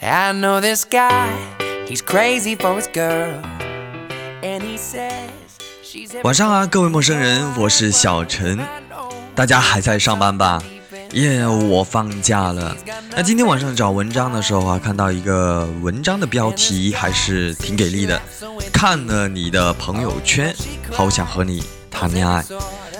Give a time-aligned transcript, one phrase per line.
[0.00, 1.30] I know this guy,
[1.86, 3.40] he's crazy for his girl.
[4.42, 5.28] And he says
[5.84, 8.58] she's 晚上啊，各位陌生人，我是小陈，
[9.34, 10.62] 大家还在上班吧？
[11.12, 12.74] 耶、我放假了。
[13.14, 18.20] 那今天晚上找文章的时候啊，看到一个文章的标题还是挺给力的，
[18.72, 20.54] 看了你的朋友圈，
[20.90, 22.42] 好想和你谈恋爱。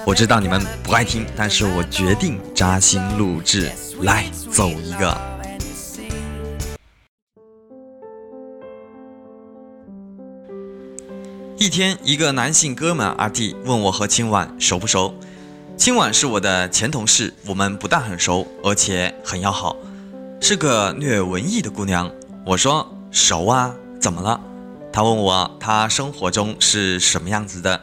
[0.05, 3.73] 我知道你们不爱听，但是我决定扎心录制，
[4.03, 5.32] 来走一个。
[11.63, 15.15] 一天，一个男性哥们阿弟问我和青婉熟不熟。
[15.77, 19.77] 青婉是我的前同事，我们不但很熟，而且很要好，
[20.41, 22.11] 是个略文艺的姑娘。
[22.45, 24.41] 我说熟啊，怎么了？
[24.93, 27.81] 他问我她生活中是什么样子的。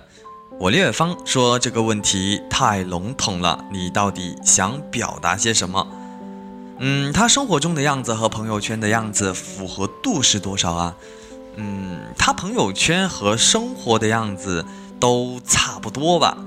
[0.59, 5.87] 我略方说这个问题太笼统了，你到底想表达些什么？
[6.79, 10.97] 嗯，她生活中的样子和朋友圈的样子符合度是多少啊？
[11.61, 14.65] 嗯，她朋友圈和生活的样子
[14.97, 16.37] 都差不多吧。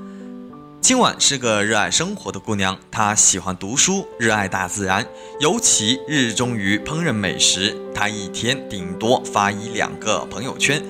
[0.80, 5.06] 今晚是个热爱生活的姑娘，她喜欢读书，热爱大自然，
[5.38, 7.76] 尤其热衷于烹饪美食。
[7.94, 10.82] 她一天顶多发一两个朋友圈，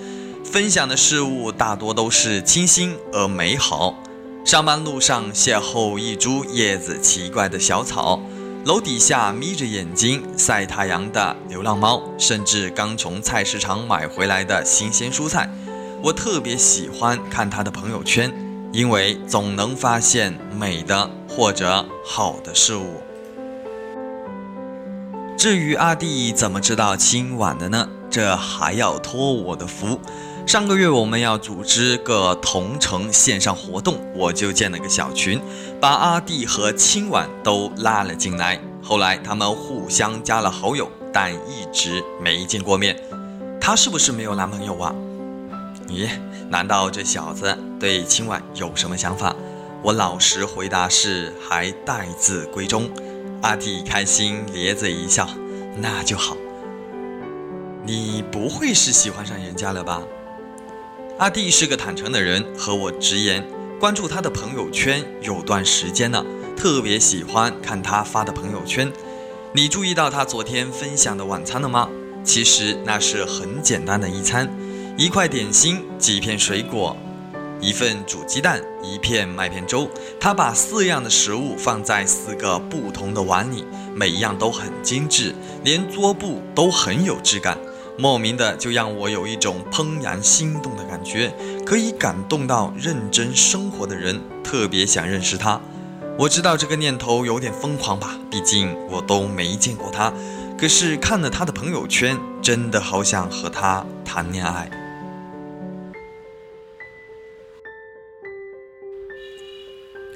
[0.45, 3.99] 分享的事物大多都是清新而美好。
[4.45, 8.23] 上班路上邂逅一株叶子奇怪的小草，
[8.65, 15.51] 楼底下眯着眼睛晒太阳的流浪猫，甚至刚从菜市场买回来的新鲜蔬菜。
[16.03, 18.33] 我特别喜欢看他的朋友圈。
[18.73, 23.03] 因为总能发现美的或者好的事物。
[25.37, 27.87] 至于阿弟怎么知道今晚的呢？
[28.11, 30.01] 这还要托我的福。
[30.47, 35.41] 上个月我们要组织个同城线上活动，我就建了个小群，
[35.81, 38.61] 把阿弟和青婉都拉了进来。
[38.83, 42.97] 后来他们互相加了好友，但一直没见过面。
[43.61, 44.95] 他是不是没有男朋友啊？
[45.89, 46.09] 咦，
[46.51, 49.35] 难道这小子对青婉有什么想法？
[49.83, 52.91] 我老实回答是还待字闺中。
[53.41, 55.27] 阿弟开心咧嘴一笑，
[55.79, 56.37] 那就好。
[57.85, 60.03] 你不会是喜欢上人家了吧？
[61.23, 63.47] 阿弟是个坦诚的人，和我直言，
[63.79, 68.93] 关注他的朋友圈有段时间了，特别喜欢看他发的朋友圈。
[69.53, 71.89] 你注意到他昨天分享的晚餐了吗？
[72.25, 74.53] 其实那是很简单的一餐。
[74.99, 76.97] 一块点心，几片水果，
[77.61, 79.89] 一份煮鸡蛋，一片麦片粥。
[80.19, 87.57] 他把四样的食物放在四个不同的碗里，每一样都很精致，连桌布都很有质感。
[87.99, 91.33] 莫名的就让我有一种怦然心动的感觉，
[91.65, 95.61] 可以感动到认真生活的人，特别想认识他。
[96.19, 100.13] 我知道这个念头有点疯狂吧，毕竟我都没见过他。
[100.59, 104.71] 可是看了他的朋友圈，真的好想和他谈恋爱。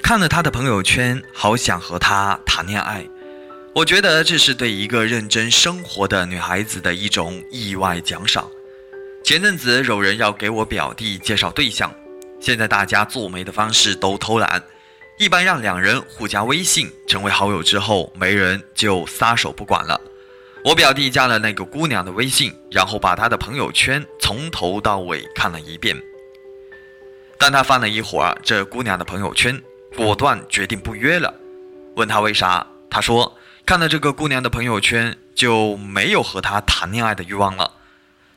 [0.03, 3.04] 看了他的朋友圈，好想和他谈恋爱。
[3.76, 8.50] 我觉得这是对一个认真生活的女孩子的一种意外奖赏。
[9.22, 11.94] 前阵子有人要给我表弟介绍对象，
[12.41, 14.65] 现在大家做媒的方式都偷懒，
[15.19, 20.00] 一般让两人互加微信成为好友之后，媒人就撒手不管了。
[20.65, 25.94] 我表弟加了那个姑娘的微信，然后把她的朋友圈从头到尾看了一遍。
[27.36, 29.62] 但他翻了一会儿这姑娘的朋友圈。
[29.94, 31.34] 果断决定不约了，
[31.94, 32.66] 问他为啥？
[32.88, 33.31] 他说
[33.66, 37.72] 看了这个姑娘的朋友圈就没有和她谈恋爱的欲望了。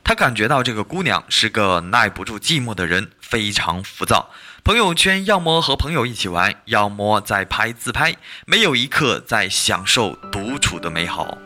[0.02, 4.30] 他感觉到这个姑娘是个耐不住寂寞的人，非常浮躁。
[4.64, 11.38] 朋友圈要么和朋友一起玩，要么在拍自拍，没有一刻在享受独处的美好。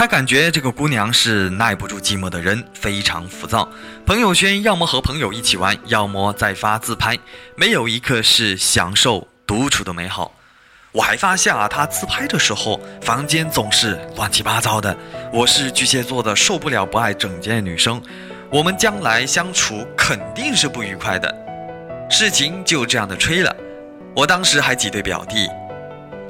[0.00, 3.68] 他感觉这个姑娘是耐不住寂寞的人，非常浮躁。
[4.06, 7.18] 朋友圈要么和朋友一起玩，要么在发自拍，
[7.54, 10.32] 没有一刻是享受独处的美好。
[10.92, 14.96] 我还发现啊，她自拍的时候，房间总是乱七八糟的。
[15.34, 18.00] 我是巨蟹座的，受不了不爱整洁的女生，
[18.50, 21.30] 我们将来相处肯定是不愉快的。
[22.08, 23.54] 事情就这样的吹了。
[24.16, 25.46] 我当时还挤兑表弟：“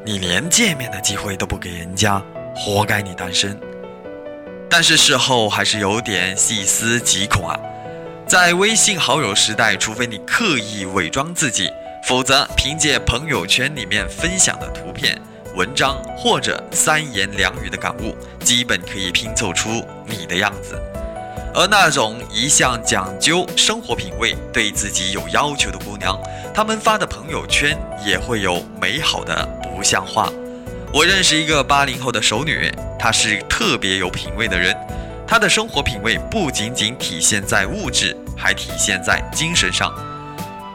[0.04, 2.20] 你连见面的机会都不给人家。”
[2.52, 3.56] 活该你单身，
[4.70, 7.58] 但是事后还是有点细思极恐啊！
[8.24, 11.68] 在微信好友时代，除非你刻意伪装自己，
[12.04, 15.20] 否则凭借朋友圈里面分享的图片、
[15.56, 20.80] 文章或者三言两语的感悟，基本可以拼凑出你的样子。
[21.52, 26.16] 而那种一向讲究生活品味、对自己有要求的姑娘，
[26.54, 27.76] 她们发的朋友圈
[28.06, 30.30] 也会有美好的不像话。
[30.92, 34.76] 我认识一个八零后的熟女，她是特别有品味的人。
[35.24, 39.94] 她的生活品味不仅仅体现在物质，还体现在精神上。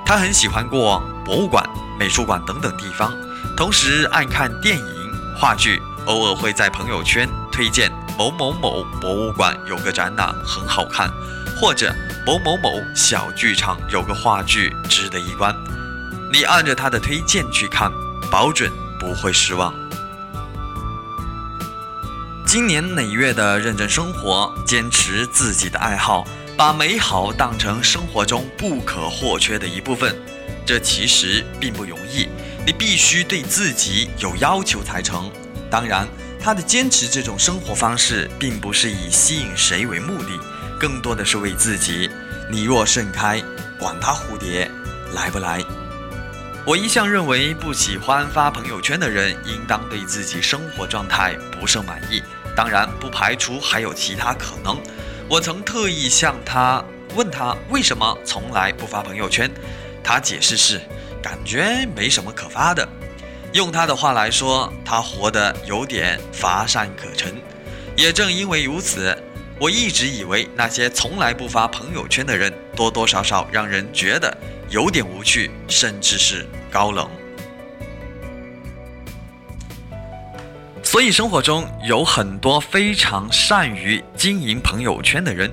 [0.05, 1.61] 她很喜欢过博物馆、
[1.99, 3.11] 美术馆等等地方，
[3.57, 4.85] 同时爱看电影、
[5.37, 7.91] 话剧，偶尔会在朋友圈推荐。
[8.17, 11.11] 某某某博物馆有个展览很好看，
[11.59, 11.93] 或者
[12.25, 15.53] 某某某小剧场有个话剧值得一观。
[16.31, 17.91] 你按着她的推荐去看，
[18.31, 19.73] 保准不会失望。
[22.55, 26.25] 今年累月的认真生活，坚持自己的爱好，
[26.55, 30.15] 把美好当成生活中不可或缺的一部分，
[30.65, 32.29] 这其实并不容易。
[32.65, 35.29] 你必须对自己有要求才成。
[35.69, 36.07] 当然。
[36.39, 40.39] 他的坚持这种生活方式，并不是以吸引谁为目的，
[40.79, 42.09] 更多的是为自己。
[42.49, 43.43] 你若盛开，
[43.77, 44.71] 管他蝴蝶
[45.13, 45.61] 来不来。
[46.65, 52.23] 我一向认为，不喜欢发朋友圈的人，应当对自己生活状态不甚满意。
[52.55, 54.79] 当然，不排除还有其他可能。
[55.29, 56.83] 我曾特意向他
[57.15, 59.51] 问他为什么从来不发朋友圈，
[60.03, 60.79] 他解释是
[61.21, 62.87] 感觉没什么可发的。
[63.51, 67.35] 用他的话来说，他活得有点乏善可陈。
[67.95, 69.17] 也正因为如此，
[69.59, 74.37] 我一直以为那些从来不发朋友圈的人，多多少少让人觉得
[74.69, 77.09] 有点无趣，甚至是高冷。
[80.95, 85.51] 所以生活中有很多非常善于经营朋友圈的人，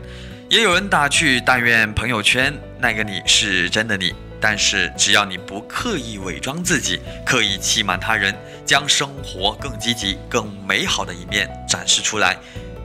[0.48, 4.14] 也有人打趣：但愿朋友圈那个你是真的你。
[4.40, 8.32] 但是，只要你不刻意伪装自己，刻意欺瞒他人，
[8.64, 12.36] 将生活更积极、更美好的一面展示出来，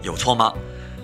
[0.02, 0.52] 有错吗？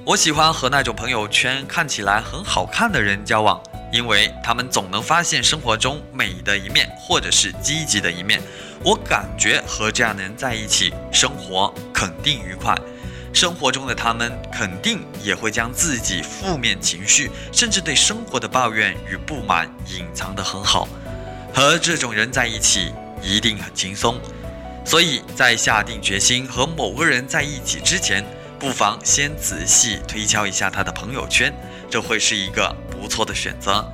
[0.04, 3.62] 我喜欢和那种朋友圈看起来很好看的人交往，
[3.94, 8.42] 因为他们总能发现生活中美的一面，或者是积极的一面。
[8.84, 12.76] 我感觉和这样的人在一起，生活肯定愉快。
[13.32, 20.88] 生活中的他们肯定也会将自己负面情绪，甚至对生活的抱怨与不满隐藏得很好。
[21.54, 22.92] 和这种人在一起
[23.22, 24.20] 一定很轻松，
[24.84, 28.26] 所以在下定决心和某个人在一起之前，
[28.64, 31.54] 不妨先仔细推敲一下他的朋友圈，
[31.90, 33.86] 这会是一个不错的选择。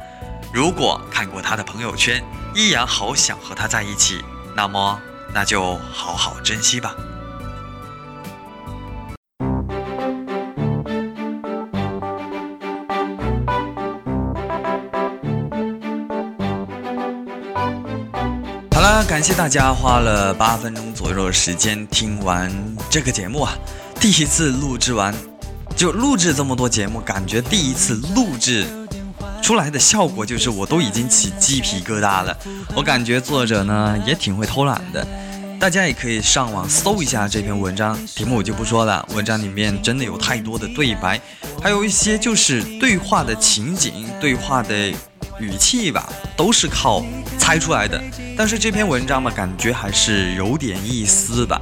[0.53, 2.23] 如果看过他的朋友圈，
[2.53, 4.23] 依然好想和他在一起，
[4.55, 5.01] 那么
[5.33, 6.95] 那就好好珍惜吧。
[18.71, 22.51] 好了感谢大家花了八分钟左右的时间听完
[22.87, 23.57] 这个节目啊！
[23.99, 25.13] 第一次录制完，
[25.75, 28.65] 就录制这么多节目，感觉第一次录制
[29.41, 32.35] 出来的效果就是我都已经起鸡皮疙瘩了。
[32.73, 35.05] 我感觉作者呢也挺会偷懒的，
[35.59, 39.05] 大家也可以上网搜一下这篇文章，题目我就不说了。
[39.13, 41.19] 文章里面真的有太多的对白，
[41.61, 44.93] 还有一些就是对话的情景、对话的
[45.39, 47.03] 语气吧，都是靠。
[47.37, 47.99] 猜出来的，
[48.37, 51.59] 但是这篇文章嘛，感觉还是有点意思吧。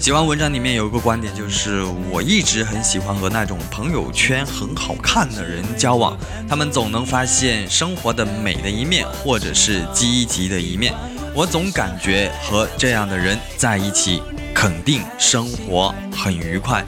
[0.00, 10.92] 写完文章里面有一个观点，就是我一直很喜欢和那种朋友圈很好看的人交往，他们总能发现生活的美的一面，或者是积极的一面。
[11.32, 14.20] 我总感觉和这样的人在一起，
[14.52, 16.84] 肯定生活很愉快，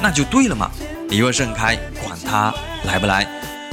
[0.00, 0.72] 那就对了嘛。
[1.08, 2.52] 你若盛开，管他
[2.84, 3.24] 来不来。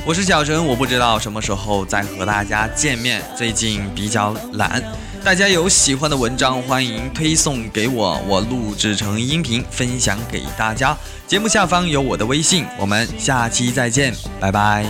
[0.05, 3.21] 我是小陈，我不知道什么时候再和大家见面。
[3.37, 4.81] 最近比较懒，
[5.23, 10.97] 大家有喜欢的文章，欢迎推送给我，我录制成音频分享给大家。
[11.27, 14.85] 节目下方有我的微信，我们下期再见，拜拜。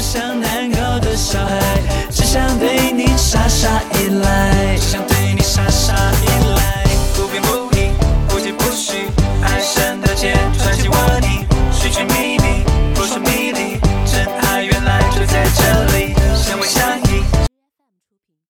[0.00, 0.76] 想对你
[1.16, 1.83] 傻傻